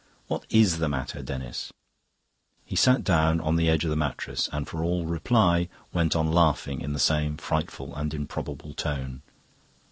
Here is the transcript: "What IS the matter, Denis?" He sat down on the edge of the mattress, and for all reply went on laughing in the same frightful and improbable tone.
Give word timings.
"What 0.27 0.47
IS 0.49 0.79
the 0.79 0.89
matter, 0.89 1.21
Denis?" 1.21 1.71
He 2.65 2.75
sat 2.75 3.03
down 3.03 3.39
on 3.39 3.55
the 3.55 3.69
edge 3.69 3.83
of 3.83 3.91
the 3.91 3.95
mattress, 3.95 4.49
and 4.51 4.67
for 4.67 4.83
all 4.83 5.05
reply 5.05 5.69
went 5.93 6.15
on 6.15 6.31
laughing 6.31 6.81
in 6.81 6.93
the 6.93 6.99
same 6.99 7.37
frightful 7.37 7.93
and 7.95 8.11
improbable 8.11 8.73
tone. 8.73 9.21